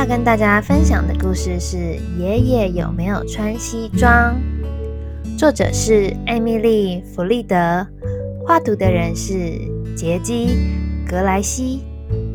[0.00, 1.76] 要跟大家分享的故事是
[2.18, 4.34] 《爷爷有没有穿西装》，
[5.38, 7.86] 作者是艾米丽·弗利德，
[8.46, 9.60] 画图的人是
[9.94, 10.56] 杰基·
[11.10, 11.84] 格莱西，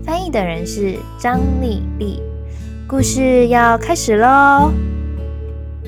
[0.03, 2.21] 翻译的人是张丽丽。
[2.87, 4.71] 故事要开始喽！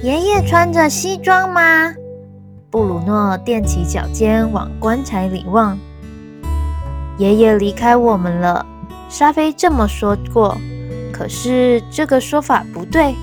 [0.02, 1.94] 爷爷穿着西装吗？
[2.72, 5.78] 布鲁诺踮起脚尖往棺材里望。
[7.20, 8.66] 爷爷离开我们了，
[9.10, 10.58] 沙菲这么说过。
[11.18, 13.16] 可是这个说法不对，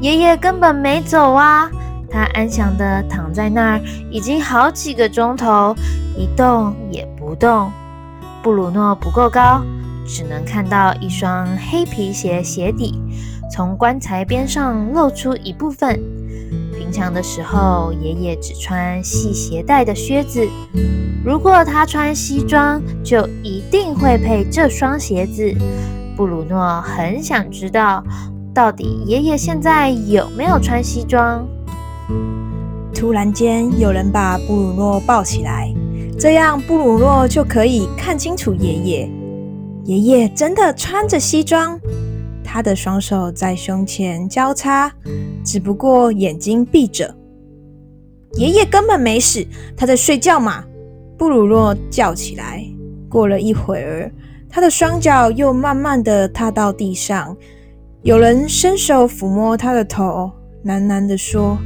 [0.00, 1.70] 爷爷根本没走啊！
[2.10, 5.74] 他安详地躺在那儿，已经好几个钟头，
[6.16, 7.70] 一动也不动。
[8.42, 9.62] 布鲁诺不够高，
[10.06, 13.00] 只能看到一双黑皮鞋鞋底
[13.50, 16.00] 从棺材边上露出一部分。
[16.76, 20.46] 平常的时候，爷爷只穿系鞋带的靴子。
[21.24, 25.54] 如果他穿西装，就一定会配这双鞋子。
[26.16, 28.04] 布鲁诺很想知道，
[28.54, 31.46] 到底爷爷现在有没有穿西装？
[32.94, 35.72] 突然间，有人把布鲁诺抱起来，
[36.18, 39.10] 这样布鲁诺就可以看清楚爷爷。
[39.84, 41.80] 爷爷真的穿着西装，
[42.44, 44.92] 他的双手在胸前交叉，
[45.44, 47.12] 只不过眼睛闭着。
[48.34, 49.44] 爷爷根本没死，
[49.76, 50.64] 他在睡觉嘛！
[51.18, 52.64] 布鲁诺叫起来。
[53.08, 54.12] 过了一会儿。
[54.54, 57.34] 他的双脚又慢慢的踏到地上，
[58.02, 60.30] 有人伸手抚摸他的头，
[60.66, 61.56] 喃喃的说：“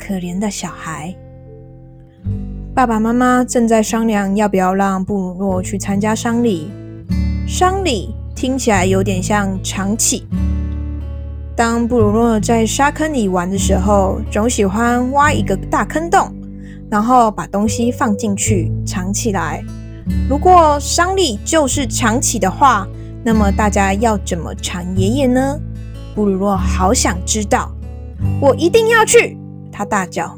[0.00, 1.14] 可怜的小孩。”
[2.74, 6.70] 爸爸妈妈正在商量要不要让布鲁诺去参加丧礼。
[7.46, 10.26] 丧礼听起来有点像藏起。
[11.54, 16.34] 当布鲁诺在沙坑里玩的时候，总喜欢挖一个大坑洞，
[16.90, 19.62] 然后把东西放进去藏起来。
[20.28, 22.86] 如果丧礼就是藏起的话，
[23.24, 25.58] 那么大家要怎么缠爷爷呢？
[26.14, 27.70] 布鲁诺好想知道，
[28.40, 29.38] 我一定要去！
[29.72, 30.36] 他大叫。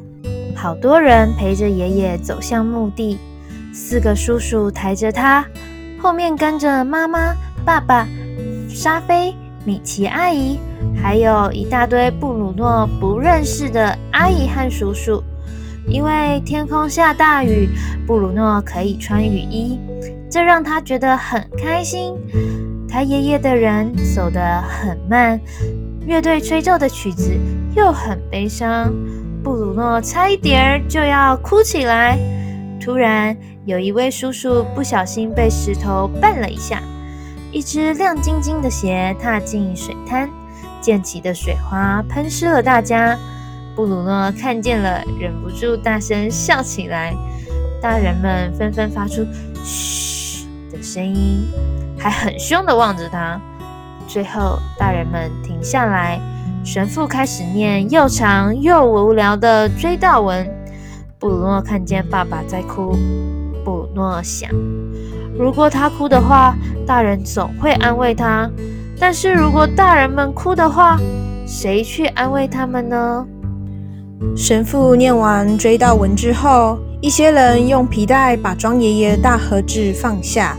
[0.54, 3.18] 好多人陪着爷爷走向墓地，
[3.74, 5.44] 四个叔叔抬着他，
[6.00, 7.34] 后面跟着妈妈、
[7.64, 8.08] 爸爸、
[8.68, 9.34] 沙菲、
[9.64, 10.58] 米奇阿姨，
[11.00, 15.22] 还有一大堆布鲁诺不认识的阿姨和叔叔。
[15.88, 17.68] 因为天空下大雨，
[18.06, 19.78] 布鲁诺可以穿雨衣，
[20.28, 22.14] 这让他觉得很开心。
[22.88, 25.40] 抬爷爷的人走得很慢，
[26.06, 27.30] 乐队吹奏的曲子
[27.74, 28.92] 又很悲伤，
[29.42, 32.18] 布鲁诺差一点儿就要哭起来。
[32.80, 36.82] 突然，有一位叔叔不小心被石头绊了一下，
[37.52, 40.28] 一只亮晶晶的鞋踏进水滩，
[40.80, 43.16] 溅起的水花喷湿了大家。
[43.76, 47.14] 布鲁诺看见了，忍不住大声笑起来。
[47.78, 49.22] 大人们纷纷发出
[49.62, 51.46] “嘘”的声音，
[51.98, 53.38] 还很凶地望着他。
[54.08, 56.18] 最后，大人们停下来，
[56.64, 60.50] 神父开始念又长又无聊的追悼文。
[61.18, 62.96] 布鲁诺看见爸爸在哭，
[63.62, 64.50] 布鲁诺想：
[65.38, 66.56] 如果他哭的话，
[66.86, 68.50] 大人总会安慰他；
[68.98, 70.96] 但是如果大人们哭的话，
[71.46, 73.26] 谁去安慰他们呢？
[74.36, 80.56] 神父念完追悼文之后，一些人用皮带把装爷爷的大盒子放下。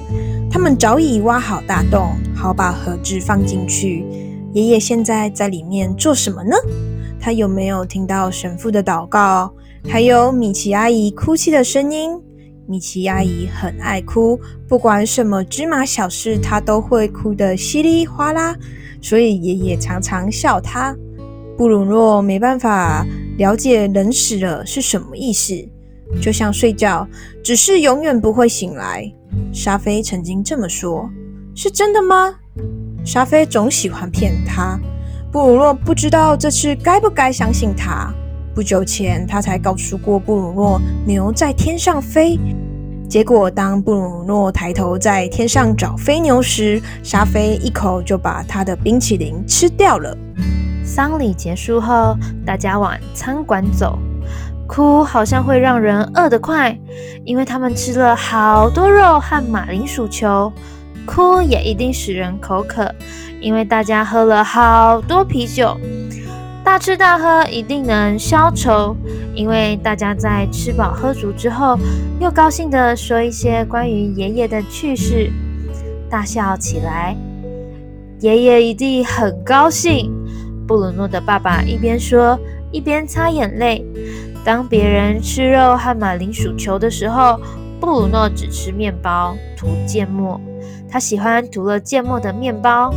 [0.49, 4.05] 他们早已挖好大洞，好把盒子放进去。
[4.53, 6.55] 爷爷现在在里面做什么呢？
[7.19, 9.51] 他有没有听到神父的祷告？
[9.87, 12.11] 还有米奇阿姨哭泣的声音？
[12.67, 18.55] 米奇阿姨很爱哭，不管什么芝麻小事，她都会哭得稀里哗啦。
[19.01, 20.95] 所以爷爷常常笑她。
[21.57, 23.05] 布鲁诺没办法。
[23.37, 25.53] 了解人死了是什么意思，
[26.21, 27.07] 就像睡觉，
[27.43, 29.11] 只是永远不会醒来。
[29.53, 31.09] 沙菲曾经这么说，
[31.55, 32.35] 是真的吗？
[33.05, 34.79] 沙菲总喜欢骗他。
[35.31, 38.11] 布鲁诺不知道这次该不该相信他。
[38.55, 42.39] 不久前，他才告诉过布鲁诺牛在天上飞。
[43.07, 50.17] 结果，当布鲁诺抬头在天上找飞牛时，沙菲一口就把他的冰淇淋吃掉了。
[50.87, 53.99] 丧礼结束后，大家往餐馆走。
[54.65, 56.77] 哭好像会让人饿得快，
[57.25, 60.51] 因为他们吃了好多肉和马铃薯球。
[61.05, 62.89] 哭也一定使人口渴，
[63.39, 65.77] 因为大家喝了好多啤酒。
[66.63, 68.95] 大吃大喝一定能消愁，
[69.33, 71.77] 因为大家在吃饱喝足之后，
[72.19, 75.31] 又高兴地说一些关于爷爷的趣事，
[76.09, 77.15] 大笑起来。
[78.19, 80.16] 爷爷一定很高兴。
[80.67, 82.37] 布鲁诺的爸爸一边说，
[82.71, 83.85] 一边擦眼泪。
[84.43, 87.39] 当别人吃肉和马铃薯球的时候，
[87.79, 90.39] 布鲁诺只吃面包，涂芥末。
[90.89, 92.93] 他喜欢涂了芥末的面包。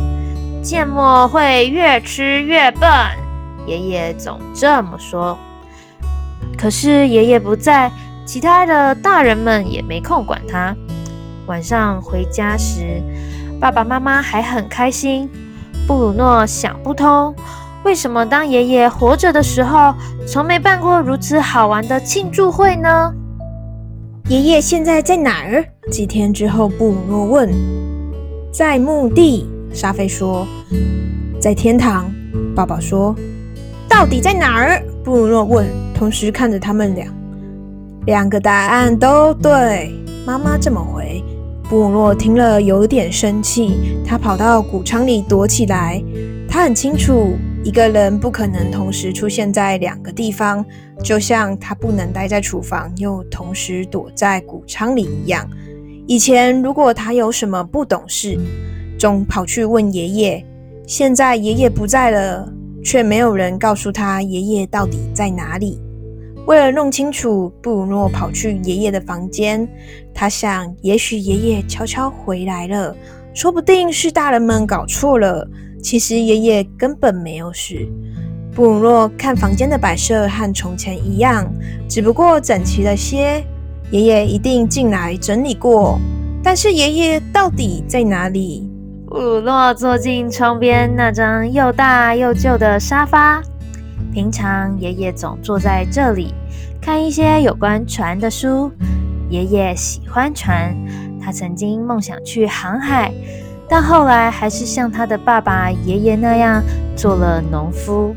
[0.61, 2.89] 芥末会越吃越笨。
[3.65, 5.37] 爷爷总这么说。
[6.57, 7.91] 可是爷爷不在，
[8.25, 10.75] 其他的大人们也没空管他。
[11.47, 13.01] 晚上回家时，
[13.59, 15.29] 爸爸妈妈还很开心。
[15.87, 17.35] 布鲁诺想不通，
[17.83, 19.93] 为什么当爷爷活着的时候，
[20.27, 23.13] 从没办过如此好玩的庆祝会呢？
[24.29, 25.65] 爷爷现在在哪儿？
[25.89, 27.49] 几天之后，布鲁诺问。
[28.51, 30.45] 在墓地，沙菲说。
[31.39, 32.11] 在天堂，
[32.55, 33.15] 爸爸说。
[33.89, 34.81] 到底在哪儿？
[35.03, 37.07] 布鲁诺问，同时看着他们俩。
[38.05, 39.91] 两个答案都对，
[40.25, 41.23] 妈妈这么回。
[41.67, 46.01] 布鲁诺听了有点生气，他跑到谷仓里躲起来。
[46.47, 50.65] 他很清楚，一个人不可能同时出现在两个地方。
[51.03, 55.49] 就像他不能待在厨房，又同时躲在谷仓里一样。
[56.07, 58.39] 以前，如果他有什么不懂事，
[58.99, 60.45] 总跑去问爷爷。
[60.85, 62.47] 现在爷爷不在了，
[62.83, 65.81] 却没有人告诉他爷爷到底在哪里。
[66.45, 69.67] 为了弄清楚，布鲁诺跑去爷爷的房间。
[70.13, 72.95] 他想，也许爷爷悄悄回来了，
[73.33, 75.47] 说不定是大人们搞错了。
[75.81, 77.87] 其实爷爷根本没有事。
[78.53, 81.49] 布鲁诺看房间的摆设和从前一样，
[81.87, 83.43] 只不过整齐了些。
[83.91, 85.99] 爷爷一定进来整理过，
[86.41, 88.69] 但是爷爷到底在哪里？
[89.07, 93.41] 布鲁诺坐进窗边那张又大又旧的沙发。
[94.13, 96.33] 平常爷爷总坐在这里
[96.81, 98.71] 看一些有关船的书。
[99.29, 100.75] 爷爷喜欢船，
[101.21, 103.13] 他曾经梦想去航海，
[103.71, 106.61] 但后来还是像他的爸爸爷爷那样
[106.93, 108.13] 做了农夫。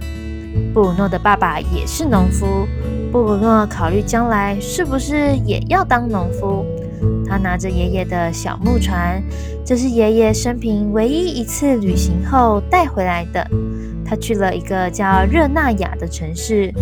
[0.72, 2.66] 布鲁诺的爸爸也是农夫，
[3.12, 6.66] 布鲁诺考虑将来是不是也要当农夫。
[7.24, 9.22] 他拿着爷爷的小木船，
[9.64, 13.48] 这是爷爷生平唯一一次旅行后带回来的。
[14.04, 16.72] 他去了一个叫热那亚的城市，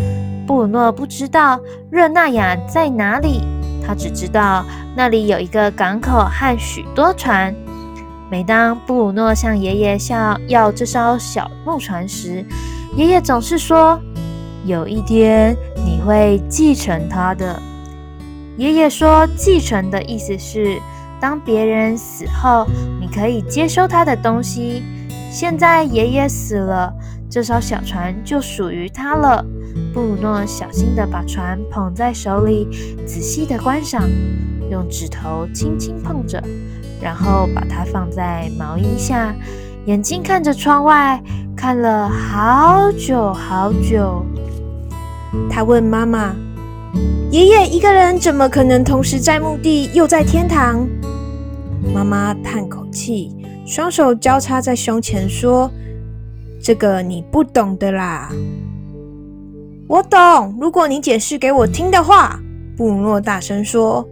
[0.46, 1.60] 布鲁诺不知道
[1.90, 3.42] 热那亚在哪里，
[3.86, 4.64] 他只知道
[4.96, 7.54] 那里有一个港口和许多船。
[8.32, 12.42] 每当布鲁诺向爷爷要要这艘小木船时，
[12.96, 14.00] 爷爷总是说
[14.64, 17.60] ：“有一天你会继承它的。”
[18.56, 20.80] 爷爷说：“继承的意思是，
[21.20, 22.66] 当别人死后，
[22.98, 24.82] 你可以接收他的东西。
[25.30, 26.90] 现在爷爷死了，
[27.28, 29.44] 这艘小船就属于他了。”
[29.92, 32.66] 布鲁诺小心地把船捧在手里，
[33.04, 34.08] 仔细地观赏，
[34.70, 36.42] 用指头轻轻碰着，
[37.02, 39.34] 然后把它放在毛衣下，
[39.86, 41.20] 眼睛看着窗外。
[41.54, 44.24] 看了好久好久，
[45.48, 46.34] 他问妈妈
[47.30, 50.84] ：“爷爷一个人怎么可能同时在墓地又在天堂？”
[51.94, 53.30] 妈妈叹口气，
[53.64, 55.70] 双手交叉在胸前说
[56.60, 58.28] ：“这个你不懂的啦。”
[59.86, 62.40] 我懂，如果你解释给我听的话。”
[62.76, 64.04] 布鲁诺大声说。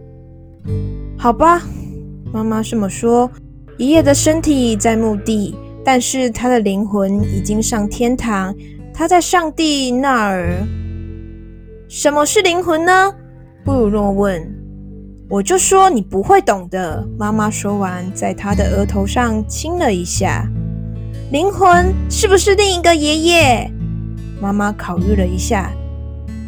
[1.17, 1.61] “好吧。”
[2.31, 3.29] 妈妈这么说。
[3.77, 5.55] 爷爷的身体在墓地。
[5.83, 8.53] 但是他的灵魂已经上天堂，
[8.93, 10.63] 他在上帝那儿。
[11.87, 13.11] 什么是灵魂呢？
[13.65, 14.47] 布鲁诺问。
[15.27, 17.03] 我就说你不会懂的。
[17.17, 20.47] 妈妈说完，在他的额头上亲了一下。
[21.31, 23.71] 灵魂是不是另一个爷爷？
[24.39, 25.71] 妈妈考虑了一下。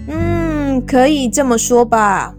[0.10, 2.36] 嗯，可以这么说吧。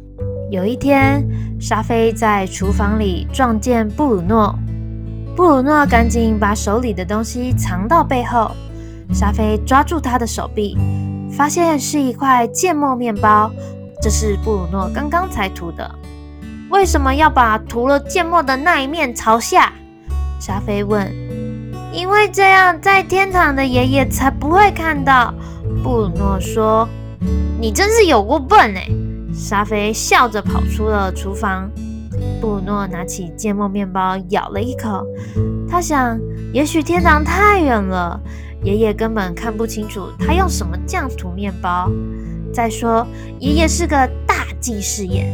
[0.50, 1.26] 有一天，
[1.58, 4.54] 沙菲在厨房里撞见布鲁诺。
[5.34, 8.50] 布鲁诺赶紧把手里的东西藏到背后。
[9.12, 10.76] 沙菲抓住他的手臂，
[11.30, 13.50] 发现是一块芥末面包。
[14.00, 15.90] 这是布鲁诺刚刚才涂的。
[16.70, 19.72] 为什么要把涂了芥末的那一面朝下？
[20.38, 21.12] 沙菲问。
[21.92, 25.34] 因为这样，在天堂的爷爷才不会看到。
[25.82, 26.88] 布鲁诺说。
[27.60, 28.86] 你真是有过笨哎！
[29.34, 31.68] 沙菲笑着跑出了厨房。
[32.40, 35.04] 布鲁诺拿起芥末面包，咬了一口。
[35.68, 36.18] 他想，
[36.52, 38.20] 也许天堂太远了，
[38.62, 41.90] 爷爷根本看不清楚他用什么酱涂面包。
[42.52, 43.04] 再说，
[43.40, 45.26] 爷爷是个大近视眼。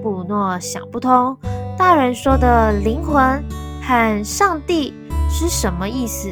[0.00, 1.36] 布鲁诺想不通，
[1.76, 3.42] 大人说的灵魂
[3.82, 4.94] 和上帝
[5.28, 6.30] 是什么意思？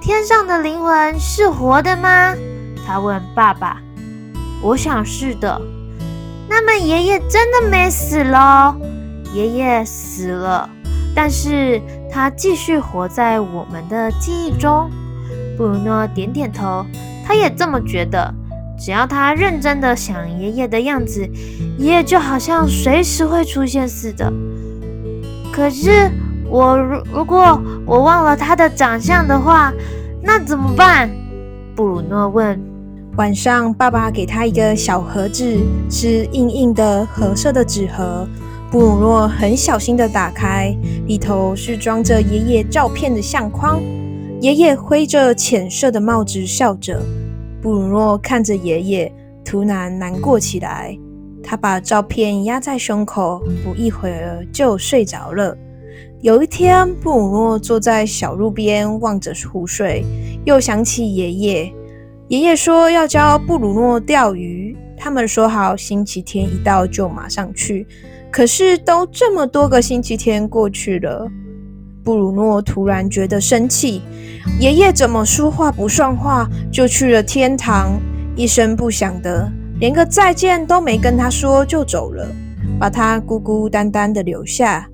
[0.00, 2.34] 天上的灵魂是活的吗？
[2.84, 3.80] 他问爸爸。
[4.60, 5.62] 我想是的。
[6.54, 8.76] 那么爷爷真的没死喽？
[9.32, 10.68] 爷爷死了，
[11.14, 11.80] 但是
[12.12, 14.90] 他继续活在我们的记忆中。
[15.56, 16.84] 布鲁诺点点头，
[17.26, 18.34] 他也这么觉得。
[18.78, 21.26] 只要他认真的想爷爷的样子，
[21.78, 24.30] 爷爷就好像随时会出现似的。
[25.54, 26.10] 可是
[26.50, 29.72] 我如如果我忘了他的长相的话，
[30.22, 31.10] 那怎么办？
[31.74, 32.71] 布鲁诺问。
[33.16, 35.58] 晚上，爸爸给他一个小盒子，
[35.90, 38.26] 是硬硬的褐色的纸盒。
[38.70, 40.74] 布鲁诺很小心的打开，
[41.06, 43.82] 里头是装着爷爷照片的相框。
[44.40, 47.02] 爷爷挥着浅色的帽子，笑着。
[47.60, 49.12] 布鲁诺看着爷爷，
[49.44, 50.98] 突然难过起来。
[51.42, 55.54] 他把照片压在胸口，不一会儿就睡着了。
[56.22, 60.02] 有一天，布鲁诺坐在小路边望着湖水，
[60.46, 61.72] 又想起爷爷。
[62.32, 67.86] 爷爷说要教布鲁诺钓鱼，他们说好星期天一到就马上去。
[68.30, 71.30] 可是都这么多个星期天过去了，
[72.02, 74.00] 布鲁诺突然觉得生气。
[74.58, 78.00] 爷爷怎么说话不算话，就去了天堂，
[78.34, 79.46] 一声不响的，
[79.78, 82.26] 连个再见都没跟他说就走了，
[82.80, 84.88] 把他孤孤单单的留下。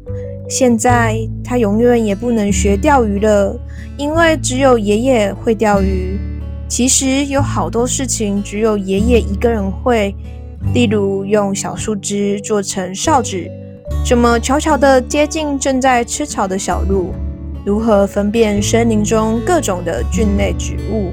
[0.49, 3.57] 现在他永远也不能学钓鱼了，
[3.97, 6.19] 因为只有爷爷会钓鱼。
[6.69, 10.15] 其实有好多事情只有爷爷一个人会，
[10.75, 13.51] 例如用小树枝做成哨子，
[14.07, 17.15] 怎么悄悄地接近正在吃草的小鹿，
[17.65, 21.11] 如何分辨森林中各种的菌类植物，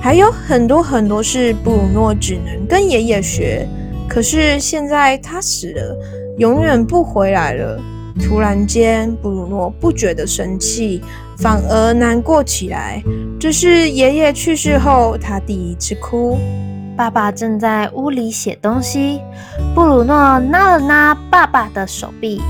[0.00, 3.68] 还有很多很多事，布鲁诺只能跟爷爷学。
[4.08, 5.96] 可是现在他死了，
[6.38, 7.78] 永远不回来了。
[8.18, 11.02] 突然间，布鲁诺不觉得生气，
[11.36, 13.02] 反而难过起来。
[13.38, 16.38] 这是爷爷去世后他第一次哭。
[16.96, 19.20] 爸爸正在屋里写东西，
[19.74, 22.40] 布鲁诺拉了拉爸爸的手臂。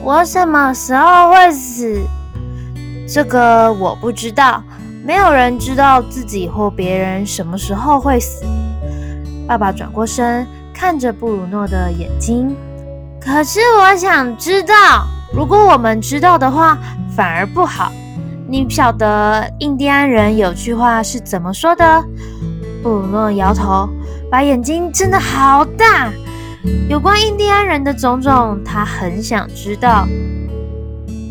[0.00, 2.00] 我什么时候会死？
[3.08, 4.62] 这个我不知道，
[5.04, 8.44] 没有人知道自己或别人什么时候会死。
[9.48, 12.54] 爸爸转过身，看着布鲁诺的眼睛。
[13.20, 15.04] 可是我想知道，
[15.34, 16.78] 如果我们知道的话，
[17.16, 17.90] 反而不好。
[18.48, 22.04] 你晓得印第安人有句话是怎么说的？
[22.80, 23.88] 布鲁诺摇头，
[24.30, 26.12] 把眼睛睁得好大。
[26.88, 30.06] 有关印第安人的种种，他很想知道。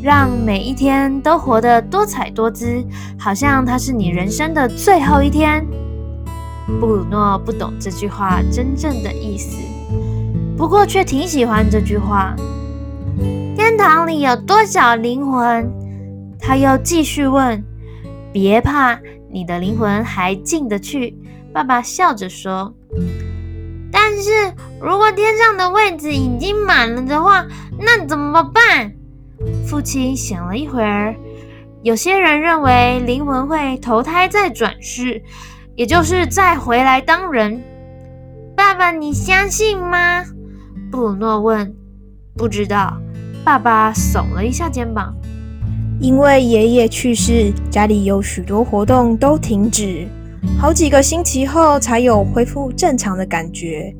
[0.03, 2.83] 让每一天都活得多彩多姿，
[3.17, 5.65] 好像它是你人生的最后一天。
[6.81, 9.57] 布鲁诺不懂这句话真正的意思。
[10.57, 12.35] 不过却挺喜欢这句话。
[13.55, 15.71] 天堂里有多少灵魂？
[16.39, 17.63] 他又继续问。
[18.31, 18.99] 别怕，
[19.31, 21.17] 你的灵魂还进得去。
[21.53, 22.73] 爸爸笑着说。
[23.91, 24.29] 但是
[24.81, 27.45] 如果天上的位置已经满了的话，
[27.79, 28.91] 那怎么办？
[29.65, 31.15] 父亲想了一会儿。
[31.81, 35.21] 有些人认为灵魂会投胎再转世，
[35.75, 37.63] 也就是再回来当人。
[38.55, 40.25] 爸爸，你相信吗？
[40.91, 41.73] 布鲁诺问
[42.35, 42.97] ：“不知道。”
[43.45, 45.15] 爸爸耸了一下肩膀。
[45.99, 50.05] 因为爷爷去世，家里有许多活动都停止，
[50.59, 53.95] 好几个星期后才有恢复正常的感觉。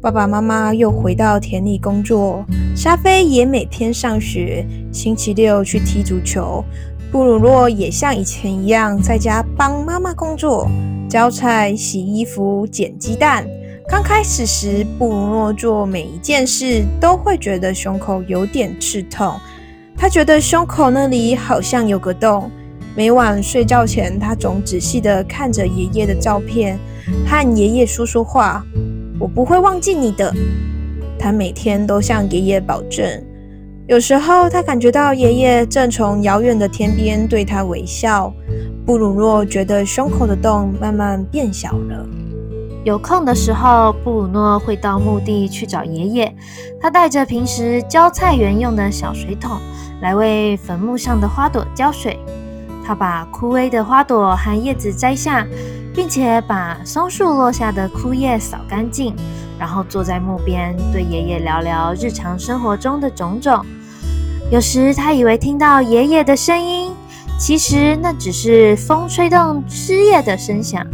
[0.00, 6.64] 爸爸妈妈又回到田里工作，沙菲也每天上学，星期六去踢足球。
[7.10, 10.70] 布鲁诺也像以前一样在家帮妈妈工作，
[11.08, 13.44] 浇菜、洗衣服、捡鸡蛋。
[13.88, 19.34] 刚开始时，布鲁诺做每一件事都会觉得胸口有点刺痛。
[20.00, 22.50] 他觉得胸口那里好像有个洞。
[22.96, 26.78] 每晚睡觉前，他总仔细地看着爷爷的照片，
[27.26, 28.64] 和爷爷说说话
[29.20, 30.34] ：“我不会忘记你的。”
[31.20, 33.06] 他每天都向爷爷保证。
[33.88, 38.32] 有时候，他感觉到爷爷正从遥远的天边对他微笑。
[38.86, 42.08] 布鲁诺觉得胸口的洞慢慢变小了。
[42.82, 46.34] 有空的时候，布鲁诺会到墓地去找爷爷。
[46.80, 49.60] 他带着平时浇菜园用的小水桶，
[50.00, 52.18] 来为坟墓上的花朵浇水。
[52.82, 55.46] 他把枯萎的花朵和叶子摘下，
[55.94, 59.14] 并且把松树落下的枯叶扫干净，
[59.58, 63.62] 然后坐在墓边，对爷爷聊聊日常生活中的种种。
[64.50, 66.92] 有时他以为听到爷爷的声音，
[67.38, 70.84] 其实那只是风吹动枝叶的声响。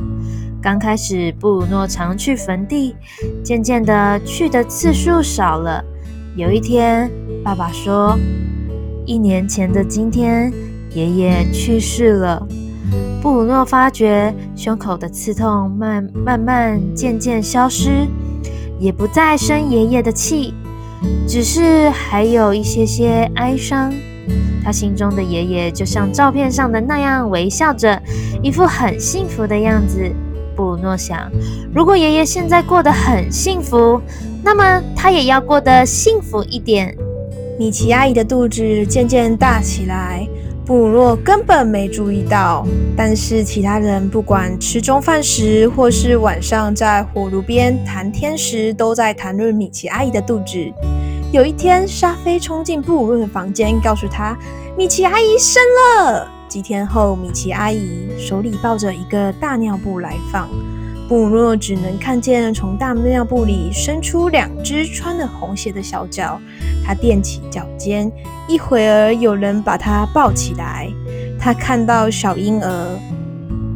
[0.62, 2.96] 刚开始，布鲁诺常去坟地，
[3.42, 5.84] 渐渐的去的次数少了。
[6.34, 7.10] 有一天，
[7.44, 8.18] 爸爸说
[9.06, 10.52] ：“一年前的今天，
[10.90, 12.46] 爷爷去世了。”
[13.22, 18.06] 布鲁诺发觉胸口的刺痛慢慢慢渐渐消失，
[18.78, 20.52] 也不再生爷爷的气，
[21.26, 23.92] 只是还有一些些哀伤。
[24.64, 28.02] 他心中的爷爷就像照片上的那样，微笑着，
[28.42, 30.12] 一副很幸福的样子。
[30.56, 31.30] 布鲁诺想，
[31.74, 34.00] 如果爷爷现在过得很幸福，
[34.42, 36.96] 那么他也要过得幸福一点。
[37.58, 40.26] 米奇阿姨的肚子渐渐大起来。
[40.64, 50.58] 布鲁诺根本没注意到，但是其他人不管吃中饭时，或是晚上在火炉边谈天时，都在谈论米奇阿姨的肚子。
[51.32, 54.36] 有一天，沙菲冲进布鲁诺的房间，告诉他
[54.76, 55.62] 米奇阿姨生
[56.02, 56.35] 了。
[56.48, 60.48] 几天后，米奇阿姨手里抱着一个大尿布来访。
[61.08, 66.40] 布鲁诺只能看见从大尿布里伸出两只穿了红鞋的小脚，
[66.84, 68.10] 他踮起脚尖，
[68.48, 70.88] 一会儿有人把他抱起来。
[71.38, 72.98] 他看到小婴儿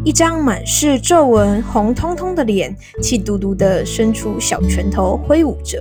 [0.04, 5.80] 一张满是皱纹、红彤彤的脸，气嘟嘟地伸出小拳头挥舞着。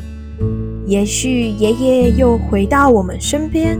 [0.86, 3.79] 也许爷爷又回到我们身边。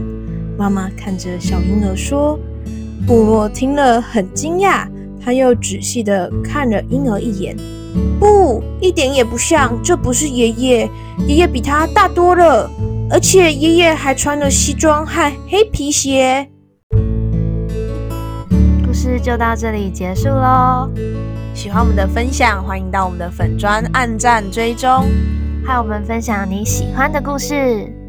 [0.58, 2.36] 妈妈看着小婴儿说
[3.06, 4.86] ：“布鲁诺听了很惊讶。”
[5.22, 7.54] 他又仔细的看了婴儿一眼，
[8.18, 10.88] 不，一点也不像，这不是爷爷，
[11.26, 12.70] 爷爷比他大多了，
[13.10, 16.48] 而且爷爷还穿了西装和黑皮鞋。
[18.86, 20.88] 故事就到这里结束喽。
[21.52, 25.04] 喜欢我们的分享，欢迎到我们的粉砖按赞追踪，
[25.66, 27.99] 和我们分享你喜欢的故事。